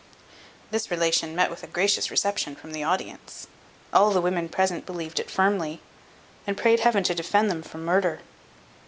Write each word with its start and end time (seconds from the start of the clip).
This 0.71 0.89
relation 0.89 1.35
met 1.35 1.51
with 1.51 1.61
a 1.61 1.67
gracious 1.67 2.09
reception 2.09 2.55
from 2.55 2.71
the 2.71 2.83
audience. 2.83 3.45
All 3.93 4.09
the 4.09 4.19
women 4.19 4.49
present 4.49 4.83
believed 4.83 5.19
it 5.19 5.29
firmly, 5.29 5.79
and 6.47 6.57
prayed 6.57 6.79
Heaven 6.79 7.03
to 7.03 7.13
defend 7.13 7.51
them 7.51 7.61
from 7.61 7.85
murder. 7.85 8.21